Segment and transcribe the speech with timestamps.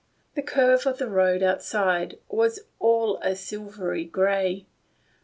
[0.33, 4.65] The curve of the road outside was all a silvery, shiny grey.